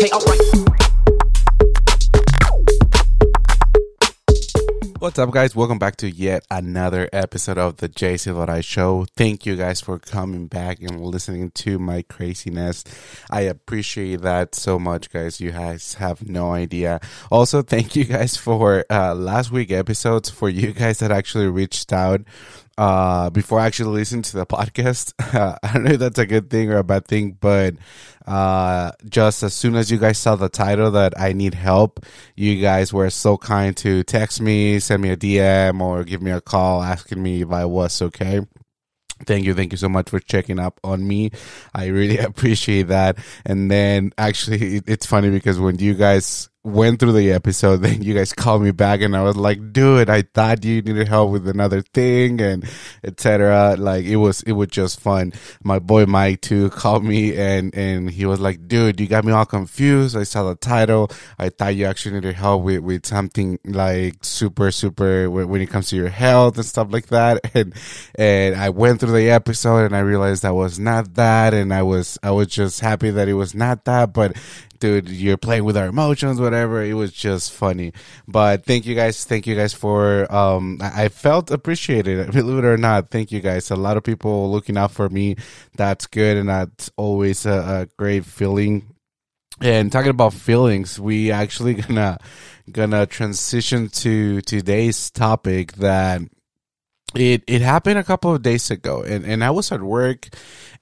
[0.00, 0.40] Okay, alright.
[4.98, 5.54] What's up, guys?
[5.54, 9.06] Welcome back to yet another episode of the J Silvadoray Show.
[9.14, 12.84] Thank you guys for coming back and listening to my craziness.
[13.28, 15.38] I appreciate that so much, guys.
[15.38, 17.00] You guys have no idea.
[17.30, 20.30] Also, thank you guys for uh, last week episodes.
[20.30, 22.22] For you guys that actually reached out
[22.80, 25.12] uh, before I actually listened to the podcast.
[25.62, 27.74] I don't know if that's a good thing or a bad thing, but
[28.26, 32.58] uh, just as soon as you guys saw the title that I need help, you
[32.62, 36.40] guys were so kind to text me, send me a DM, or give me a
[36.40, 38.40] call asking me if I was okay.
[39.26, 39.52] Thank you.
[39.52, 41.32] Thank you so much for checking up on me.
[41.74, 43.18] I really appreciate that.
[43.44, 48.14] And then actually, it's funny because when you guys went through the episode, then you
[48.14, 51.48] guys called me back and I was like, dude, I thought you needed help with
[51.48, 52.68] another thing and
[53.02, 53.76] etc.
[53.78, 55.32] Like it was, it was just fun.
[55.62, 59.32] My boy Mike too called me and, and he was like, dude, you got me
[59.32, 60.16] all confused.
[60.16, 61.10] I saw the title.
[61.38, 65.88] I thought you actually needed help with, with something like super, super when it comes
[65.90, 67.40] to your health and stuff like that.
[67.52, 67.74] And,
[68.14, 71.52] and I went through the episode and I realized that was not that.
[71.52, 74.36] And I was, I was just happy that it was not that, but
[74.80, 76.82] dude, you're playing with our emotions, whatever.
[76.82, 77.92] It was just funny.
[78.26, 79.24] But thank you guys.
[79.24, 82.32] Thank you guys for, um, I felt appreciated.
[82.32, 83.10] Believe it or not.
[83.10, 83.70] Thank you guys.
[83.70, 85.36] A lot of people looking out for me.
[85.76, 86.36] That's good.
[86.36, 88.94] And that's always a, a great feeling.
[89.60, 92.18] And talking about feelings, we actually gonna,
[92.72, 96.22] gonna transition to today's topic that
[97.14, 100.28] it, it happened a couple of days ago and, and I was at work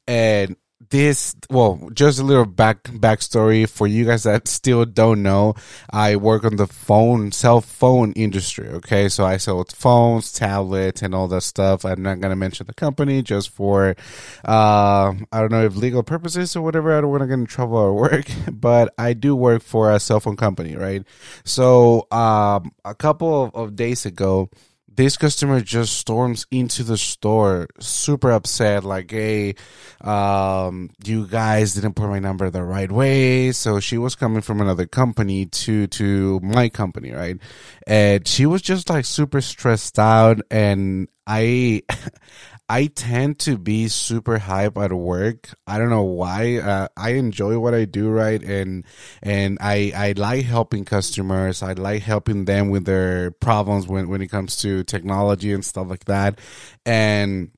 [0.07, 0.57] and
[0.91, 5.55] this well just a little back backstory for you guys that still don't know.
[5.91, 9.09] I work on the phone cell phone industry okay?
[9.09, 11.85] So i sell phones tablets and all that stuff.
[11.85, 13.97] I'm not going to mention the company just for
[14.45, 16.97] uh i don't know if legal purposes or whatever.
[16.97, 20.01] I don't want to get in trouble at work but i do work for a
[20.01, 21.05] cell phone company right?
[21.45, 24.51] So um a couple of, of days ago
[24.99, 29.55] this customer just storms into the store super upset like hey
[30.01, 33.53] um, you guys didn't put my number the right way.
[33.53, 37.39] So she was coming from another company to to my company right?
[37.87, 40.41] And she was just like super stressed out.
[40.51, 41.83] And i
[42.69, 45.55] I tend to be super hype at work.
[45.67, 46.59] I don't know why.
[46.59, 48.43] Uh, I enjoy what I do, right?
[48.43, 48.85] And
[49.23, 51.63] and I I like helping customers.
[51.63, 55.89] I like helping them with their problems when when it comes to technology and stuff
[55.89, 56.41] like that.
[56.85, 57.53] And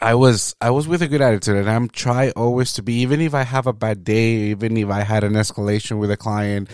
[0.00, 3.20] I was I was with a good attitude and I'm try always to be even
[3.20, 6.70] if I have a bad day, even if I had an escalation with a client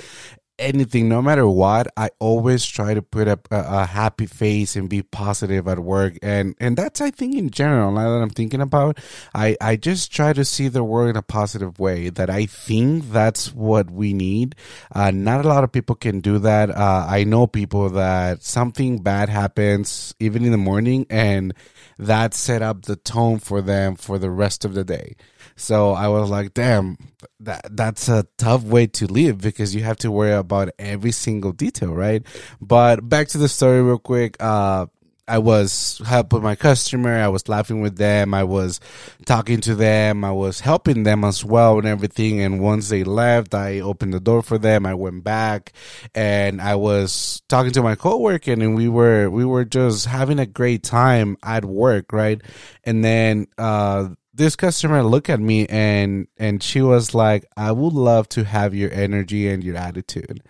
[0.59, 4.89] anything, no matter what, I always try to put up a, a, happy face and
[4.89, 6.19] be positive at work.
[6.23, 8.99] And, and that's, I think, in general, now that I'm thinking about,
[9.35, 13.11] I, I just try to see the world in a positive way that I think
[13.11, 14.55] that's what we need.
[14.95, 16.71] Uh, not a lot of people can do that.
[16.71, 21.55] Uh, I know people that something bad happens even in the morning and
[21.99, 25.17] that set up the tone for them for the rest of the day.
[25.57, 26.97] So I was like, damn,
[27.41, 31.53] that that's a tough way to live because you have to worry about every single
[31.53, 32.23] detail, right?
[32.61, 34.37] But back to the story real quick.
[34.41, 34.87] Uh,
[35.29, 37.15] I was helping my customer.
[37.15, 38.33] I was laughing with them.
[38.33, 38.81] I was
[39.27, 40.25] talking to them.
[40.25, 42.41] I was helping them as well and everything.
[42.41, 44.87] And once they left, I opened the door for them.
[44.87, 45.75] I went back
[46.15, 50.47] and I was talking to my coworker and we were, we were just having a
[50.47, 52.11] great time at work.
[52.11, 52.41] Right.
[52.85, 54.09] And then, uh,
[54.39, 58.75] this customer looked at me and and she was like, "I would love to have
[58.75, 60.43] your energy and your attitude."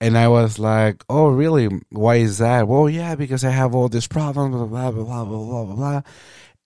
[0.00, 1.68] And I was like, "Oh, really?
[1.90, 5.24] Why is that?" Well, yeah, because I have all this problem, blah blah blah blah
[5.24, 6.02] blah blah blah.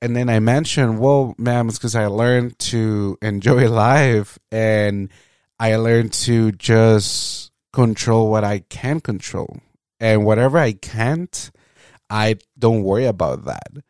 [0.02, 5.10] And then I mentioned, "Well, ma'am, it's because I learned to enjoy life and
[5.60, 9.60] I learned to just control what I can control,
[10.00, 11.50] and whatever I can't,
[12.10, 13.84] I don't worry about that."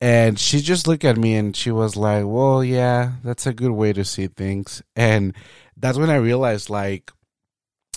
[0.00, 3.70] And she just looked at me and she was like, Well, yeah, that's a good
[3.70, 4.82] way to see things.
[4.96, 5.34] And
[5.76, 7.10] that's when I realized like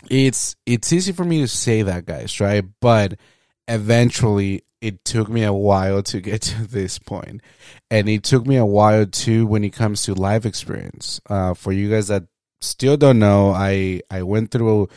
[0.10, 2.64] it's it's easy for me to say that, guys, right?
[2.82, 3.16] But
[3.68, 7.42] eventually it took me a while to get to this point.
[7.90, 11.20] And it took me a while too when it comes to life experience.
[11.30, 12.24] Uh, for you guys that
[12.62, 14.90] still don't know, I I went through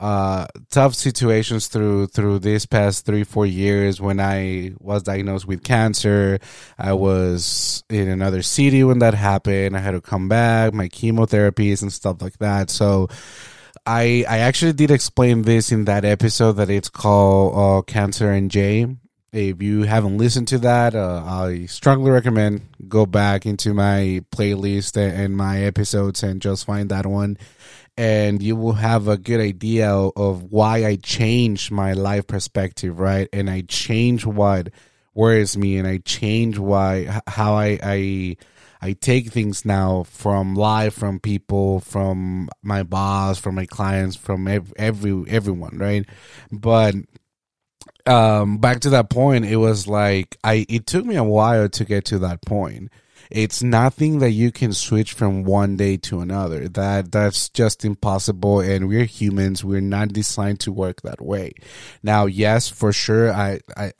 [0.00, 5.62] uh, tough situations through through this past three four years when I was diagnosed with
[5.62, 6.38] cancer.
[6.78, 9.76] I was in another city when that happened.
[9.76, 12.70] I had to come back, my chemotherapies and stuff like that.
[12.70, 13.08] So.
[13.86, 18.50] I I actually did explain this in that episode that it's called uh, Cancer and
[18.50, 18.86] Jay.
[19.32, 24.96] If you haven't listened to that, uh, I strongly recommend go back into my playlist
[24.96, 27.38] and my episodes and just find that one
[28.00, 33.28] and you will have a good idea of why I changed my life perspective, right?
[33.30, 34.70] And I change what
[35.14, 38.36] worries me, and I change why how I I
[38.80, 44.48] I take things now from life, from people, from my boss, from my clients, from
[44.48, 46.06] every, every everyone, right?
[46.50, 46.94] But
[48.06, 50.66] um, back to that point, it was like I.
[50.68, 52.90] It took me a while to get to that point.
[53.30, 56.68] It's nothing that you can switch from one day to another.
[56.68, 58.60] That that's just impossible.
[58.60, 59.64] And we're humans.
[59.64, 61.52] We're not designed to work that way.
[62.02, 63.92] Now, yes, for sure, I, I,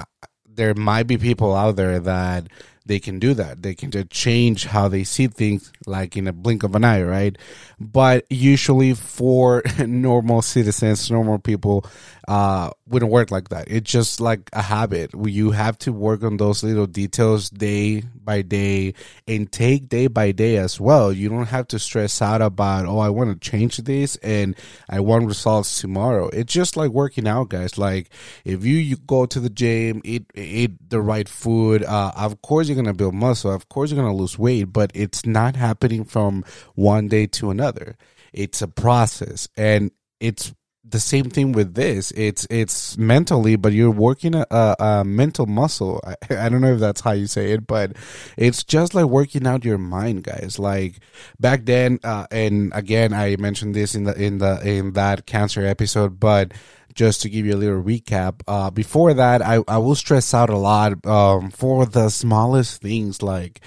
[0.47, 2.49] there might be people out there that
[2.87, 3.63] they can do that.
[3.63, 7.03] They can just change how they see things like in a blink of an eye,
[7.03, 7.39] right?
[7.79, 11.87] But usually for normal citizens, normal people,
[12.31, 13.67] uh, wouldn't work like that.
[13.69, 15.11] It's just like a habit.
[15.21, 18.95] You have to work on those little details day by day
[19.27, 21.13] and take day by day as well.
[21.13, 24.55] You don't have to stress out about, oh, I want to change this and
[24.89, 26.29] I want results tomorrow.
[26.29, 27.77] It's just like working out, guys.
[27.77, 28.11] Like
[28.45, 32.69] if you, you go to the gym, eat, eat the right food, uh, of course
[32.69, 33.53] you're going to build muscle.
[33.53, 36.45] Of course you're going to lose weight, but it's not happening from
[36.77, 37.97] one day to another.
[38.33, 39.91] It's a process and
[40.21, 40.55] it's
[40.91, 42.13] the same thing with this.
[42.13, 46.01] It's it's mentally, but you're working a, a, mental muscle.
[46.05, 46.17] I,
[46.47, 47.97] I, don't know if that's how you say it, but
[48.37, 50.59] it's just like working out your mind, guys.
[50.59, 51.01] Like
[51.39, 55.65] back then, uh, and again, I mentioned this in the in the in that cancer
[55.65, 56.53] episode, but
[56.95, 60.51] just to give you a little recap, uh, before that, I I will stress out
[60.51, 63.61] a lot um, for the smallest things like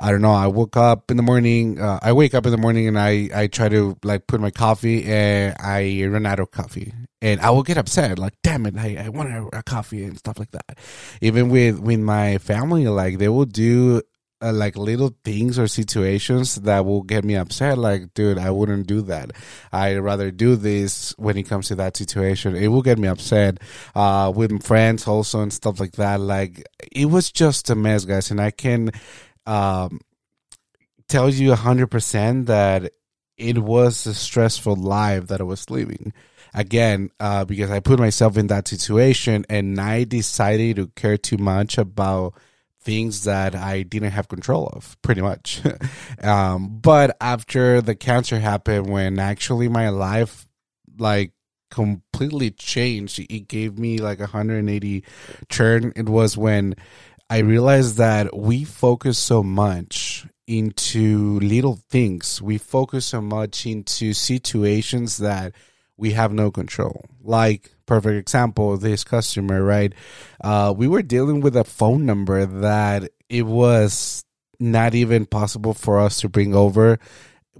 [0.00, 0.32] I don't know.
[0.32, 1.80] I woke up in the morning.
[1.80, 4.50] Uh, I wake up in the morning and I, I try to like put my
[4.50, 8.16] coffee and I run out of coffee and I will get upset.
[8.16, 10.78] Like, damn it, I, I want a, a coffee and stuff like that.
[11.20, 14.02] Even with, with my family, like they will do
[14.40, 17.78] uh, like little things or situations that will get me upset.
[17.78, 19.32] Like, dude, I wouldn't do that.
[19.72, 22.54] I'd rather do this when it comes to that situation.
[22.54, 23.58] It will get me upset.
[23.94, 26.20] Uh, with friends also and stuff like that.
[26.20, 28.30] Like, it was just a mess, guys.
[28.30, 28.90] And I can,
[29.46, 30.00] um,
[31.08, 32.92] tells you 100% that
[33.36, 36.12] it was a stressful life that I was living.
[36.54, 41.38] Again, uh, because I put myself in that situation and I decided to care too
[41.38, 42.34] much about
[42.88, 45.60] things that I didn't have control of, pretty much.
[46.22, 50.46] um, but after the cancer happened, when actually my life,
[50.96, 51.32] like,
[51.70, 55.04] completely changed, it gave me like a 180
[55.50, 55.92] turn.
[55.96, 56.76] It was when
[57.28, 62.40] I realized that we focus so much into little things.
[62.40, 65.52] We focus so much into situations that
[65.98, 67.04] we have no control.
[67.22, 69.92] Like, perfect example, this customer, right?
[70.42, 74.24] Uh, we were dealing with a phone number that it was
[74.58, 76.98] not even possible for us to bring over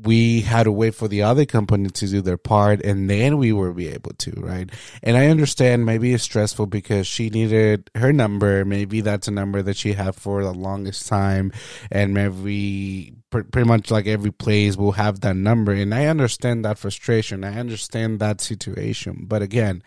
[0.00, 3.52] we had to wait for the other company to do their part and then we
[3.52, 4.70] were be able to right
[5.02, 9.62] and i understand maybe it's stressful because she needed her number maybe that's a number
[9.62, 11.52] that she had for the longest time
[11.90, 15.72] and maybe pretty much like every place will have that number.
[15.72, 17.44] And i understand that frustration.
[17.44, 19.26] I understand that situation.
[19.28, 19.82] But again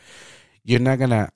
[0.64, 1.32] you're not gonna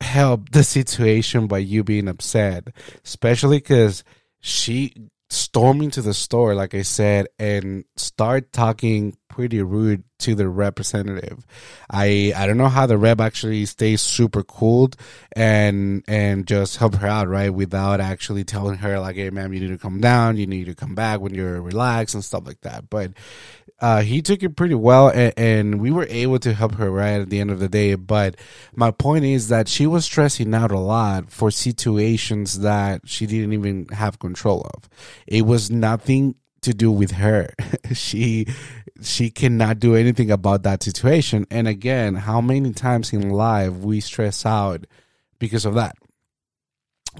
[0.00, 2.68] help the situation by you being upset
[3.04, 4.04] especially because
[4.40, 4.92] she
[5.32, 11.46] storm into the store, like I said, and start talking pretty rude to the representative.
[11.90, 14.90] I I don't know how the rep actually stays super cool
[15.36, 17.50] and and just help her out, right?
[17.50, 20.74] Without actually telling her like, hey ma'am, you need to come down, you need to
[20.74, 22.88] come back when you're relaxed and stuff like that.
[22.90, 23.12] But
[23.82, 27.20] uh, he took it pretty well, and, and, we were able to help her right
[27.20, 27.96] at the end of the day.
[27.96, 28.36] But
[28.76, 33.52] my point is that she was stressing out a lot for situations that she didn't
[33.52, 34.88] even have control of.
[35.26, 37.52] It was nothing to do with her.
[37.92, 38.46] she
[39.00, 41.46] she cannot do anything about that situation.
[41.50, 44.86] And again, how many times in life we stress out
[45.38, 45.96] because of that?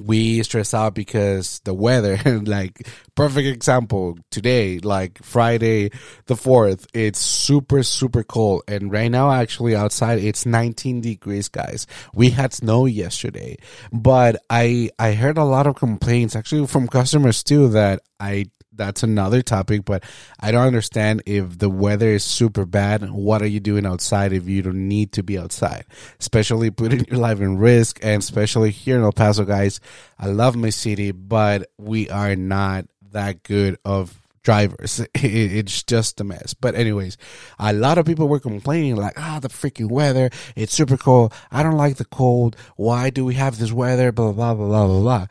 [0.00, 5.90] we stress out because the weather like perfect example today like friday
[6.26, 11.86] the 4th it's super super cold and right now actually outside it's 19 degrees guys
[12.14, 13.56] we had snow yesterday
[13.92, 19.02] but i i heard a lot of complaints actually from customers too that i that's
[19.02, 20.02] another topic, but
[20.40, 23.10] I don't understand if the weather is super bad.
[23.10, 25.84] What are you doing outside if you don't need to be outside?
[26.18, 29.80] Especially putting your life in risk, and especially here in El Paso, guys.
[30.18, 35.00] I love my city, but we are not that good of drivers.
[35.14, 36.54] It's just a mess.
[36.54, 37.16] But anyways,
[37.58, 40.30] a lot of people were complaining like, ah, the freaking weather.
[40.56, 41.32] It's super cold.
[41.50, 42.56] I don't like the cold.
[42.76, 44.12] Why do we have this weather?
[44.12, 45.26] Blah, blah, blah, blah, blah, blah.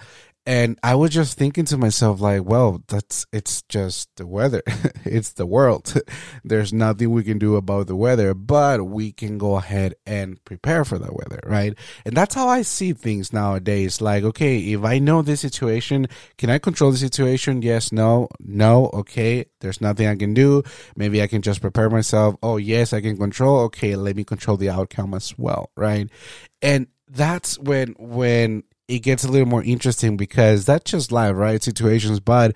[0.46, 4.64] And I was just thinking to myself, like, well, that's it's just the weather,
[5.06, 6.02] it's the world.
[6.44, 10.84] There's nothing we can do about the weather, but we can go ahead and prepare
[10.84, 11.78] for the weather, right?
[12.06, 14.02] And that's how I see things nowadays.
[14.02, 16.08] Like, okay, if I know this situation,
[16.38, 17.62] can I control the situation?
[17.62, 19.46] Yes, no, no, okay.
[19.60, 20.64] There's nothing I can do.
[20.96, 22.36] Maybe I can just prepare myself.
[22.42, 23.60] Oh, yes, I can control.
[23.66, 26.10] Okay, let me control the outcome as well, right?
[26.64, 31.64] And that's when when it gets a little more interesting because that's just life, right?
[31.64, 32.54] Situations, but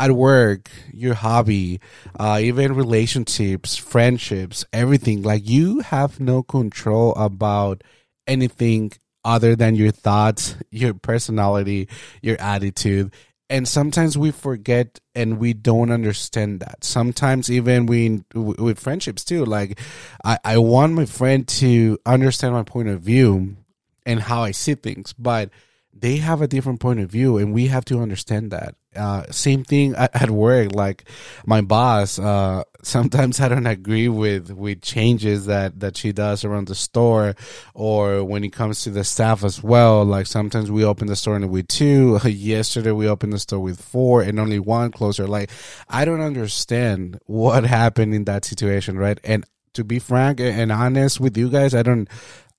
[0.00, 1.80] at work, your hobby,
[2.18, 7.84] uh, even relationships, friendships, everything, like you have no control about
[8.26, 8.90] anything
[9.24, 11.88] other than your thoughts, your personality,
[12.20, 13.12] your attitude.
[13.48, 16.82] And sometimes we forget and we don't understand that.
[16.82, 19.78] Sometimes even we, with friendships too, like
[20.24, 23.56] I, I want my friend to understand my point of view
[24.04, 25.50] and how I see things, but
[26.00, 28.74] they have a different point of view and we have to understand that.
[28.94, 31.04] Uh, same thing at, work like
[31.44, 36.66] my boss uh, sometimes i don't agree with with changes that that she does around
[36.66, 37.34] the store
[37.74, 40.02] or when it comes to the staff as well.
[40.02, 44.22] Like sometimes we open the store with two yesterday we opened the store with four
[44.22, 45.50] and only one closer like
[45.90, 49.20] i don't understand what happened in that situation right?
[49.24, 52.08] And to be frank and honest with you guys i don't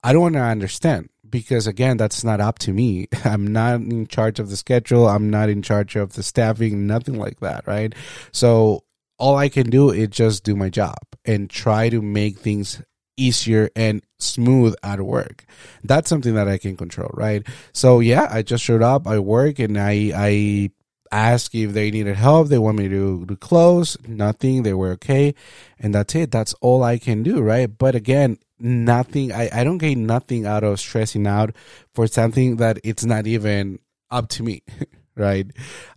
[0.04, 3.08] i don't want to understand because again that's not up to me.
[3.24, 5.08] I'm not in charge of the schedule.
[5.08, 7.94] I'm not in charge of the staffing nothing like that right?
[8.32, 8.84] So
[9.20, 12.82] all i can do is just do my job and try to make things
[13.18, 15.46] easier and smooth at work.
[15.84, 17.46] That's something that i can control right?
[17.74, 20.72] So yeah i just showed up i work and i i
[21.10, 25.34] ask if they needed help they want me to, to close nothing they were okay
[25.80, 26.32] and that's it.
[26.32, 27.76] That's all i can do right?
[27.76, 31.56] But again nothing I, I don't gain nothing out of stressing out
[31.94, 34.64] for something that it's not even up to me
[35.16, 35.48] right?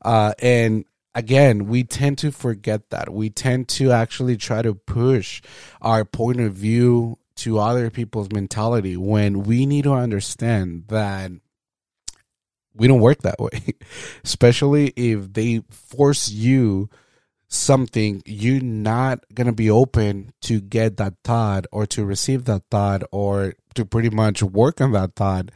[0.02, 3.12] Uh and again we tend to forget that.
[3.12, 5.42] We tend to actually try to push
[5.80, 11.30] our point of view to other people's mentality when we need to understand that
[12.74, 13.74] we don't work that way
[14.24, 16.90] especially if they force you
[17.50, 22.62] something, you're not going to be open to get that thought or to receive that
[22.70, 25.50] thought or to pretty much work on that thought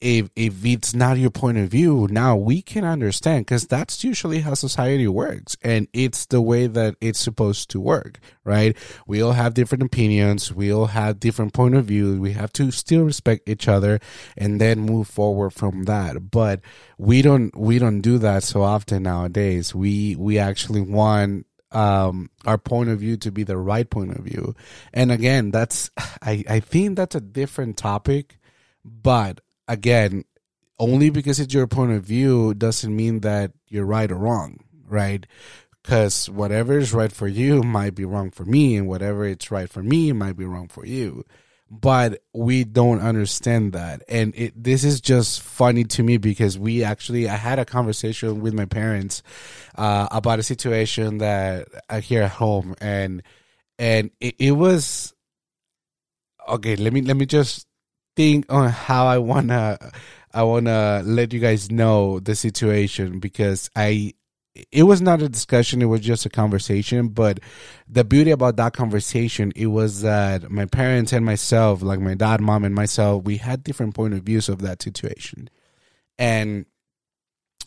[0.00, 4.40] if if it's not your point of view now we can understand because that's usually
[4.40, 8.76] how society works and it's the way that it's supposed to work right?
[9.06, 12.70] We all have different opinions we all have different point of view we have to
[12.70, 14.00] still respect each other
[14.36, 16.30] and then move forward from that.
[16.30, 16.60] But
[16.98, 19.74] we don't we don't do that so often nowadays.
[19.74, 24.24] We we actually want um, our point of view to be the right point of
[24.24, 24.54] view.
[24.92, 25.90] And again, that's,
[26.22, 28.38] I, I think that's a different topic,
[28.84, 30.24] but again,
[30.78, 35.26] only because it's your point of view doesn't mean that you're right or wrong, right?
[35.82, 39.68] Because whatever is right for you might be wrong for me, and whatever it's right
[39.68, 41.24] for me might be wrong for you.
[41.70, 46.84] But we don't understand that, and it, this is just funny to me because we
[46.84, 49.22] actually I had a conversation with my parents
[49.74, 53.22] uh, about a situation that I hear at home, and
[53.78, 55.14] and it, it was
[56.48, 56.76] okay.
[56.76, 57.66] Let me let me just
[58.16, 59.78] think on how I wanna
[60.32, 64.14] I wanna let you guys know the situation because I
[64.70, 67.40] it was not a discussion it was just a conversation but
[67.88, 72.40] the beauty about that conversation it was that my parents and myself like my dad
[72.40, 75.50] mom and myself we had different point of views of that situation.
[76.18, 76.66] And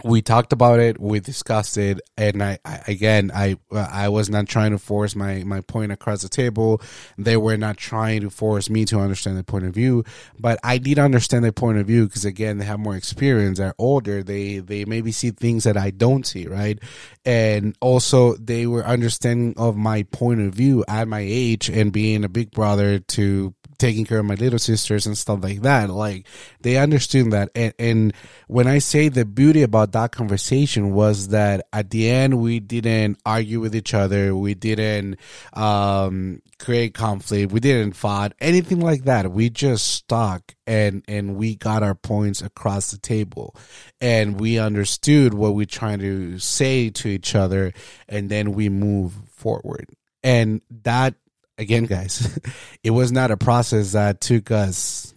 [0.03, 4.47] we talked about it we discussed it and I, I, again i i was not
[4.47, 6.81] trying to force my my point across the table.
[7.17, 10.03] They were not trying to force me to understand the point of view
[10.39, 13.73] but i did understand their point of view because again they have more experience they're
[13.77, 16.79] older they they maybe see things that i don't see right?
[17.25, 22.23] And also they were understanding of my point of view at my age and being
[22.23, 25.89] a big brother to taking care of my little sisters and stuff like that.
[25.89, 26.27] Like
[26.61, 27.49] they understood that.
[27.55, 28.13] And, and
[28.47, 33.19] when I say the beauty about that conversation was that at the end, we didn't
[33.25, 34.35] argue with each other.
[34.35, 35.17] We didn't,
[35.53, 37.51] um, create conflict.
[37.51, 39.31] We didn't fight anything like that.
[39.31, 43.55] We just stuck and, and we got our points across the table
[44.01, 47.73] and we understood what we're trying to say to each other.
[48.09, 49.89] And then we move forward.
[50.23, 51.15] And that
[51.57, 52.39] again, guys,
[52.83, 55.13] it was not a process that took us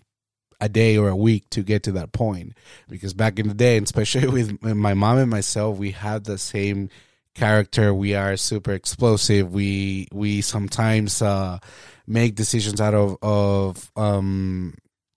[0.61, 2.52] a day or a week to get to that point.
[2.88, 6.38] Because back in the day, and especially with my mom and myself, we had the
[6.38, 6.90] same
[7.35, 7.94] character.
[7.94, 9.52] We are super explosive.
[9.52, 11.59] We we sometimes uh,
[12.06, 14.75] make decisions out of of um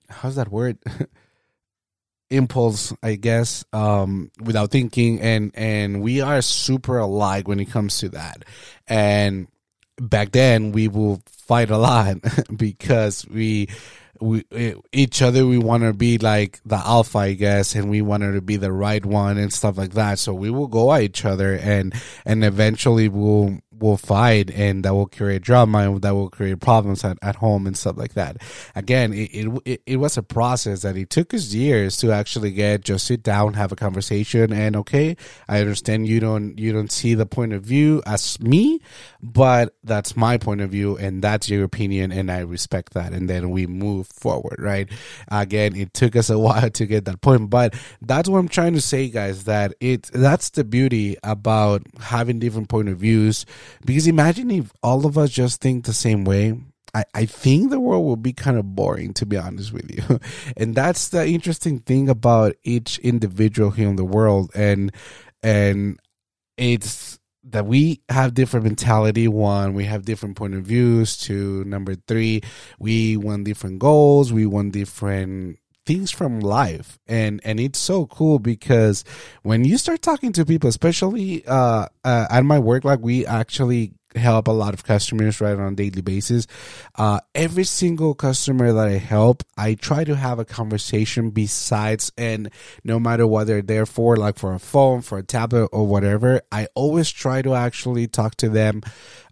[0.09, 0.77] how's that word?
[2.29, 7.99] impulse, I guess, um, without thinking, and and we are super alike when it comes
[7.99, 8.43] to that.
[8.87, 9.47] And
[10.09, 12.17] back then, we will fight a lot
[12.55, 13.69] because we
[14.19, 14.45] we
[14.93, 18.41] each other we want to be like the alpha i guess and we wanted to
[18.41, 20.17] be the right one and stuff like that.
[20.19, 21.93] So we will go at each other and
[22.25, 27.03] and eventually we'll will fight and that will create drama and that will create problems
[27.03, 28.37] at, at home and stuff like that.
[28.75, 29.29] Again, it,
[29.65, 33.21] it, it was a process that it took us years to actually get just sit
[33.21, 35.17] down, have a conversation and okay,
[35.49, 38.79] I understand you don't, you don't see the point of view as me,
[39.21, 43.11] but that's my point of view and that's your opinion and I respect that.
[43.11, 44.89] And then we move forward, right?
[45.27, 48.73] Again, it took us a while to get that point, but that's what I'm trying
[48.73, 53.45] to say, guys, that it, that's the beauty about having different point of views
[53.85, 56.59] because imagine if all of us just think the same way.
[56.95, 60.19] I, I think the world will be kind of boring, to be honest with you.
[60.57, 64.51] and that's the interesting thing about each individual here in the world.
[64.53, 64.91] And,
[65.41, 65.99] and
[66.55, 71.95] it's, that we have different mentality one we have different point of views two number
[72.07, 72.41] three
[72.79, 76.99] we want different goals we want different things from life.
[77.07, 79.03] And and it's so cool because
[79.41, 83.93] when you start talking to people especially uh, uh at my work like we actually
[84.15, 86.47] help a lot of customers right on a daily basis.
[86.95, 92.49] Uh, every single customer that I help, I try to have a conversation besides, and
[92.83, 96.41] no matter what they're there for, like for a phone, for a tablet, or whatever,
[96.51, 98.81] I always try to actually talk to them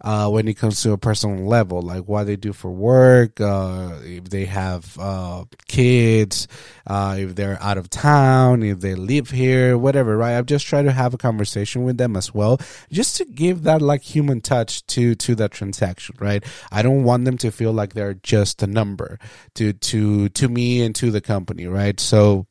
[0.02, 3.98] uh, when it comes to a personal level, like what they do for work, uh,
[4.02, 6.48] if they have uh, kids,
[6.86, 10.36] uh, if they're out of town, if they live here, whatever, right?
[10.36, 12.60] I just try to have a conversation with them as well,
[12.90, 16.44] just to give that like human touch to to that transaction, right?
[16.70, 19.18] I don't want them to feel like they're just a number
[19.56, 22.00] to to to me and to the company, right?
[22.00, 22.46] So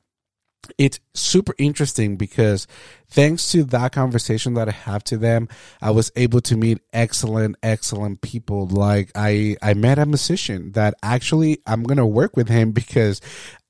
[0.77, 2.67] it's super interesting because
[3.11, 5.47] thanks to that conversation that I have to them,
[5.81, 8.67] I was able to meet excellent, excellent people.
[8.67, 13.21] Like I, I met a musician that actually I'm to work with him because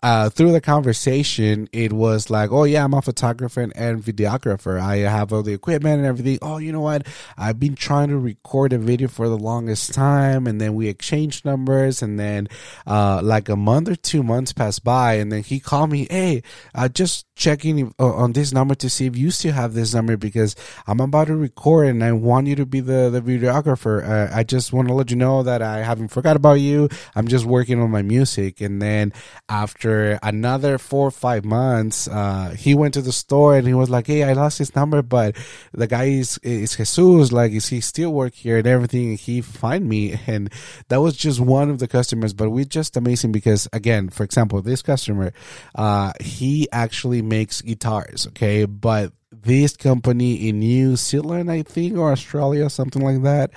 [0.04, 4.80] uh, through the conversation, it was like, oh yeah, I'm a photographer and videographer.
[4.80, 6.40] I have all the equipment and everything.
[6.42, 7.06] Oh, you know what?
[7.38, 11.46] I've been trying to record a video for the longest time, and then we exchanged
[11.46, 12.48] numbers, and then
[12.88, 16.42] uh, like a month or two months passed by, and then he called me, hey,
[16.74, 20.56] uh, just checking on this number to see if you still have this number because
[20.88, 24.08] I'm about to record and I want you to be the the videographer.
[24.08, 26.90] Uh, I just want to let you know that I haven't forgot about you.
[27.16, 29.14] I'm just working on my music, and then
[29.50, 33.90] after another four or five months, uh, he went to the store and he was
[33.90, 35.36] like, "Hey, I lost his number, but
[35.74, 37.32] the guy is is Jesus.
[37.32, 40.52] Like, is he still work here and everything?" he find me, and
[40.90, 42.34] that was just one of the customers.
[42.34, 45.34] But we just amazing because again, for example, this customer,
[45.76, 48.28] uh, he actually makes guitars.
[48.28, 53.52] Okay, but this company in New Zealand, I think, or Australia, something like that,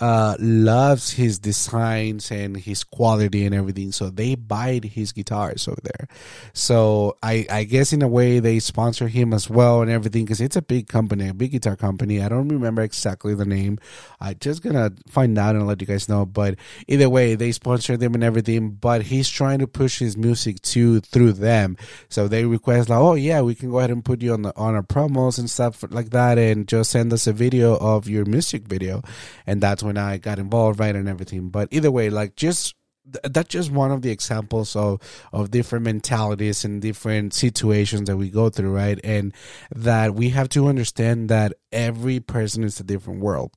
[0.00, 3.92] uh, loves his designs and his quality and everything.
[3.92, 6.08] So they buy his guitars over there.
[6.52, 10.40] So I, I guess in a way they sponsor him as well and everything because
[10.40, 12.20] it's a big company, a big guitar company.
[12.20, 13.78] I don't remember exactly the name.
[14.20, 16.26] I just gonna find out and let you guys know.
[16.26, 16.56] But
[16.88, 18.70] either way, they sponsor them and everything.
[18.72, 21.76] But he's trying to push his music to through them.
[22.08, 24.56] So they request like, oh yeah, we can go ahead and put you on the
[24.56, 28.24] on our promos and stuff like that, and just send us a video of your
[28.24, 29.02] music video,
[29.46, 31.50] and that's when I got involved, right, and everything.
[31.50, 32.74] But either way, like just
[33.22, 35.00] that's just one of the examples of
[35.32, 38.98] of different mentalities and different situations that we go through right?
[39.04, 39.34] And
[39.74, 43.52] that we have to understand that every person is a different world.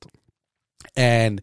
[0.96, 1.40] And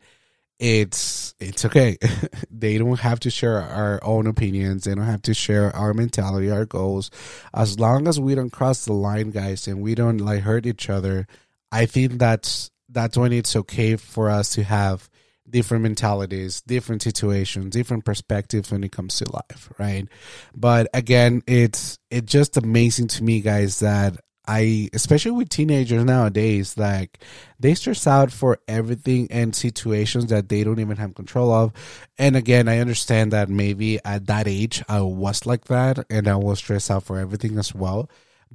[0.59, 1.97] it's it's okay.
[2.49, 4.85] They don't have to share our own opinions.
[4.85, 7.11] They don't have to share our mentality our goals.
[7.53, 10.89] As long as we don't cross the line guys and we don't like hurt each
[10.89, 11.27] other
[11.71, 15.09] i think that's that's when it's okay for us to have
[15.47, 20.07] different mentalities, different situations, different perspectives when it comes to life, right?
[20.55, 26.77] But again, it's it's just amazing to me, guys, that I especially with teenagers nowadays,
[26.77, 27.19] like
[27.59, 31.73] they stress out for everything and situations that they don't even have control of.
[32.17, 36.37] And again, I understand that maybe at that age I was like that and I
[36.37, 38.09] was stressed out for everything as well.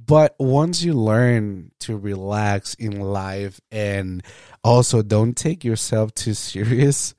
[0.05, 4.23] But once you learn to relax in life and
[4.63, 7.13] also don't take yourself too serious,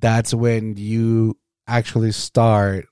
[0.00, 2.86] that's when you actually start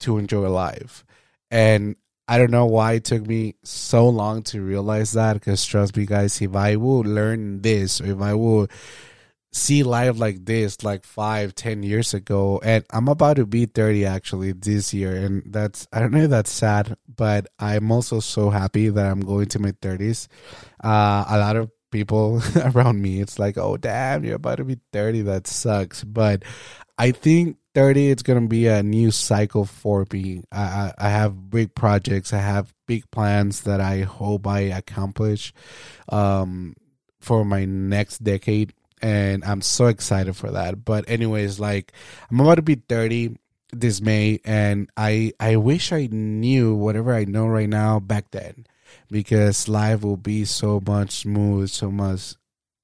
[0.00, 1.04] to enjoy life.
[1.50, 5.96] And I don't know why it took me so long to realize that because trust
[5.96, 8.68] me guys, if I will learn this, if I will
[9.52, 14.04] see life like this like five ten years ago and i'm about to be 30
[14.04, 18.50] actually this year and that's i don't know if that's sad but i'm also so
[18.50, 20.28] happy that i'm going to my 30s
[20.84, 22.42] uh a lot of people
[22.74, 26.04] around me it's like oh damn you're about to be 30 that sucks.
[26.04, 26.42] But
[26.98, 30.42] i think 30 it's gonna be a new cycle for me.
[30.52, 35.52] I, I have big projects i have big plans that i hope i accomplish
[36.10, 36.74] um
[37.20, 40.84] for my next decade and I'm so excited for that.
[40.84, 41.92] But anyways, like
[42.30, 43.36] I'm about to be 30
[43.72, 48.66] this May and I I wish I knew whatever I know right now back then
[49.10, 52.34] because life will be so much smooth, so much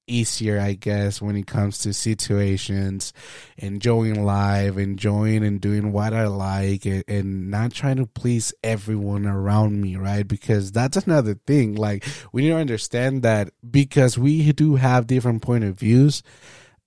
[0.07, 3.13] easier, I guess, when it comes to situations,
[3.57, 9.25] enjoying life, enjoying and doing what I like, and, and, not trying to please everyone
[9.25, 10.27] around me, right?
[10.27, 11.75] Because that's another thing.
[11.75, 16.23] Like, we need to understand that because we do have different point of views,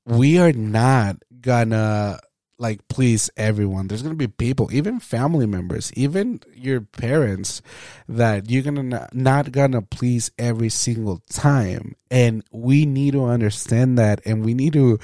[0.05, 2.19] we are not gonna
[2.59, 3.89] like please everyone.
[3.89, 7.63] There's gonna be people, even family members, even your parents,
[8.09, 11.95] that you're gonna not, gonna please every single time.
[12.11, 14.99] And we need to understand that, and we need to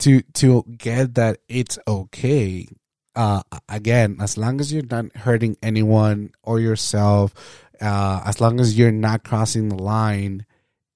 [0.00, 2.68] to to get that it's okay.
[3.14, 7.34] Uh, again, as long as you're not hurting anyone or yourself,
[7.80, 10.46] uh, as long as you're not crossing the line,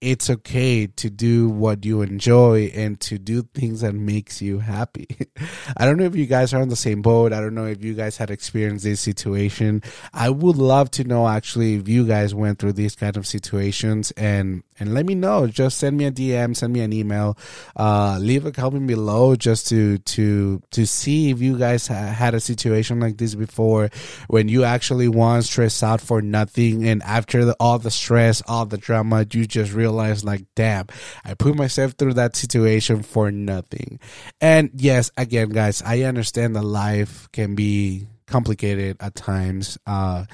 [0.03, 5.09] it's okay to do what you enjoy and to do things that makes you happy.
[5.77, 7.33] I don't know if you guys are on the same boat.
[7.33, 9.83] I don't know if you guys had experienced this situation.
[10.13, 14.11] I would love to know actually if you guys went through these kind of situations
[14.13, 15.47] and and let me know.
[15.47, 17.39] Just send me a DM, send me an email,
[17.77, 22.35] uh, leave a comment below just to to to see if you guys ha- had
[22.35, 23.89] a situation like this before
[24.29, 28.67] when you actually want stress out for nothing and after the, all the stress, all
[28.67, 30.87] the drama, you just really realize like, damn,
[31.25, 34.01] I put myself through that situation for nothing.
[34.41, 39.79] And yes, again, guys, I understand that life can be complicated at times.
[39.87, 40.25] Uh,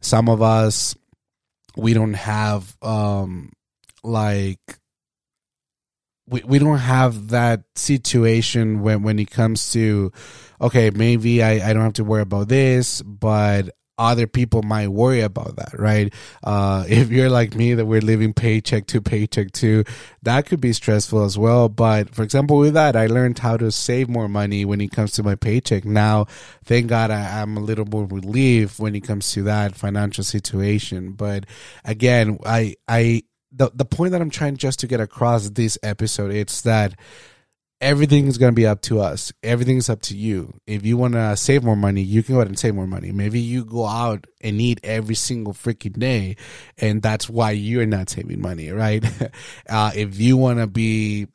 [0.00, 0.94] some of us,
[1.76, 3.52] we don't have, um,
[4.02, 4.60] like,
[6.28, 10.12] we, we don't have that situation when, when it comes to,
[10.60, 13.70] okay, maybe I, I don't have to worry about this, but
[14.00, 16.12] other people might worry about that, right?
[16.42, 19.84] Uh, if you're like me, that we're living paycheck to paycheck too,
[20.22, 21.68] that could be stressful as well.
[21.68, 25.12] But for example, with that, I learned how to save more money when it comes
[25.12, 25.84] to my paycheck.
[25.84, 26.24] Now,
[26.64, 31.12] thank God I, am a little more relieved when it comes to that financial situation.
[31.12, 31.44] But
[31.84, 36.32] again, I, I, the, the point that I'm trying just to get across this episode,
[36.32, 36.94] it's that
[37.80, 39.32] everything is going to be up to us.
[39.42, 40.52] Everything is up to you.
[40.66, 43.12] If you want to save more money, you can go ahead and save more money.
[43.12, 46.36] Maybe you go out and eat every single freaking day,
[46.78, 49.04] and that's why you're not saving money, right?
[49.68, 51.28] uh, if you want to be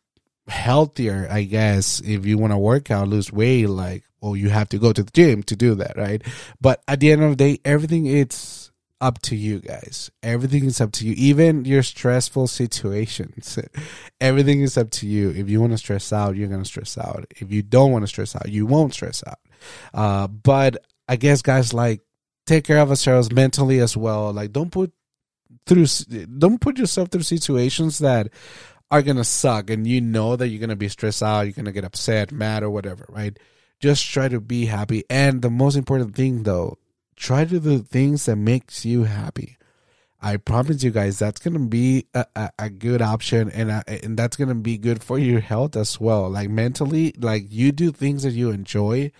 [0.47, 4.69] healthier, I guess, if you want to work out, lose weight, like, well, you have
[4.69, 6.21] to go to the gym to do that, right?
[6.61, 10.09] But at the end of the day, everything it's up to you guys.
[10.23, 11.13] Everything is up to you.
[11.17, 13.59] Even your stressful situations.
[14.21, 15.31] Everything is up to you.
[15.31, 17.25] If you want to stress out, you're going to stress out.
[17.37, 19.39] If you don't want to stress out, you won't stress out.
[19.93, 20.77] Uh, but
[21.07, 22.01] I guess guys like
[22.45, 24.31] take care of ourselves mentally as well.
[24.31, 24.91] Like don't put
[25.65, 25.87] through
[26.37, 28.29] don't put yourself through situations that
[28.91, 31.53] are going to suck and you know that you're going to be stressed out, you're
[31.53, 33.37] going to get upset, mad or whatever, right?
[33.79, 35.03] Just try to be happy.
[35.09, 36.77] And the most important thing though
[37.15, 39.57] try to do things that makes you happy.
[40.21, 44.17] I promise you guys that's gonna be a, a, a good option and a, and
[44.17, 46.29] that's gonna be good for your health as well.
[46.29, 49.11] Like mentally, like you do things that you enjoy,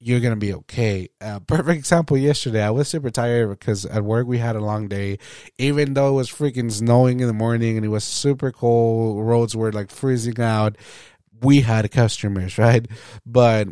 [0.00, 1.08] you're gonna be okay.
[1.20, 2.18] Uh, perfect example.
[2.18, 5.18] Yesterday, I was super tired because at work we had a long day.
[5.56, 9.56] Even though it was freaking snowing in the morning and it was super cold, roads
[9.56, 10.76] were like freezing out.
[11.40, 12.86] We had customers, right?
[13.24, 13.68] But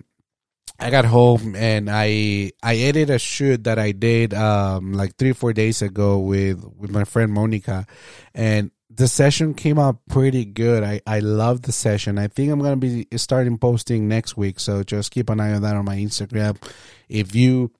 [0.79, 5.33] I got home and I I edited a shoot that I did um like three
[5.33, 7.87] four days ago with with my friend Monica,
[8.35, 10.83] and the session came out pretty good.
[10.83, 12.18] I I love the session.
[12.18, 15.62] I think I'm gonna be starting posting next week, so just keep an eye on
[15.62, 16.62] that on my Instagram.
[17.09, 17.72] If you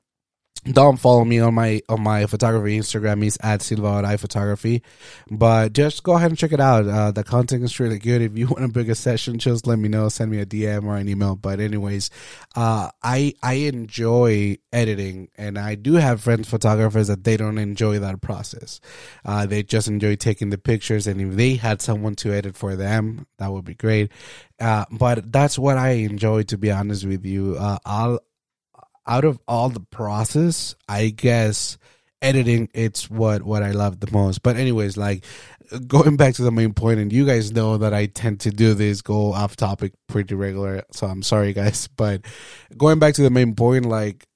[0.73, 4.83] don't follow me on my on my photography Instagram is at Silvadoray Photography.
[5.31, 6.87] But just go ahead and check it out.
[6.87, 8.23] Uh, the content is really good.
[8.23, 10.09] If you want to book a session, just let me know.
[10.09, 11.37] Send me a DM or an email.
[11.37, 12.11] But anyways,
[12.55, 17.99] uh, I I enjoy editing, and I do have friends photographers that they don't enjoy
[18.01, 18.81] that process.
[19.25, 22.77] Uh, they just enjoy taking the pictures, and if they had someone to edit for
[22.77, 24.11] them, that would be great.
[24.59, 27.57] Uh, but that's what I enjoy, to be honest with you.
[27.59, 28.21] Uh, I'll
[29.07, 31.79] out of all the process, I guess
[32.23, 34.43] editing it's what what I love the most.
[34.43, 35.25] But anyways, like
[35.87, 38.75] going back to the main point, and you guys know that I tend to do
[38.75, 41.89] this go off topic pretty regular, so I'm sorry, guys.
[41.97, 42.23] But
[42.77, 44.27] going back to the main point, like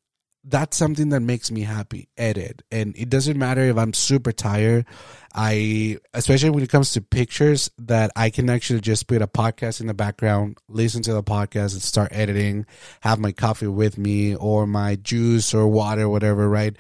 [0.45, 4.87] that's something that makes me happy edit and it doesn't matter if i'm super tired
[5.35, 9.81] i especially when it comes to pictures that i can actually just put a podcast
[9.81, 12.67] in the background listen to the podcast and start editing
[13.01, 16.77] have my coffee with me or my juice or water whatever right?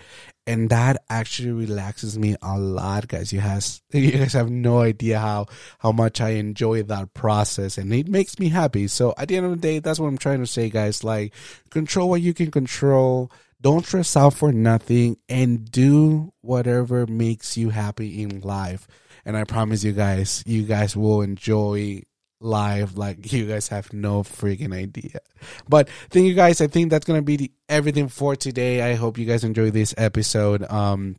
[0.46, 3.32] And that actually relaxes me a lot guys.
[3.32, 5.46] You has you guys have no idea how
[5.78, 8.88] how much i enjoy that process and it makes me happy.
[8.88, 11.04] So at the end of the day that's what i'm trying to say guys.
[11.04, 11.32] Like
[11.70, 13.30] control what you can control.
[13.62, 18.86] Don't stress out for nothing and do whatever makes you happy in life
[19.24, 22.00] and i promise you guys you guys will enjoy
[22.40, 25.20] live like you guys have no freaking idea
[25.68, 29.18] but thank you guys i think that's gonna be the, everything for today i hope
[29.18, 31.16] you guys enjoy this episode um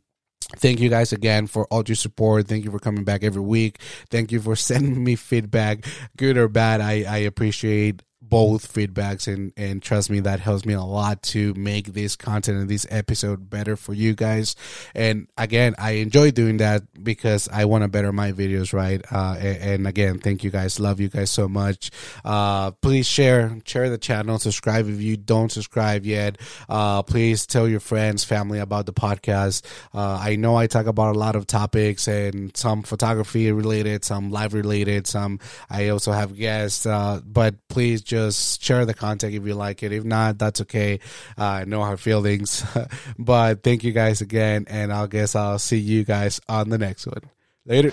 [0.56, 2.46] Thank you guys again for all your support.
[2.46, 3.80] Thank you for coming back every week.
[4.10, 6.80] Thank you for sending me feedback, good or bad.
[6.80, 11.52] I, I appreciate both feedbacks and and trust me that helps me a lot to
[11.52, 14.56] make this content and this episode better for you guys.
[14.94, 19.02] And again i enjoy doing that because i want to better my videos right?
[19.12, 20.80] Uh, and, and, again thank you guys.
[20.80, 21.90] Love you guys so much.
[22.24, 24.38] Uh, please share share the channel.
[24.38, 26.38] Subscribe if you don't subscribe yet.
[26.70, 29.62] Uh, please tell your friends family about the podcast.
[29.92, 34.30] Uh, i know i talk about a lot of topics and some photography related some
[34.30, 39.44] live related some i also have guests uh, but please just share the content if
[39.44, 39.92] you like it.
[39.92, 41.00] If not, that's okay.
[41.36, 42.64] Uh, I know her feelings.
[43.18, 47.06] but thank you guys again, and I guess I'll see you guys on the next
[47.06, 47.22] one.
[47.64, 47.92] Later.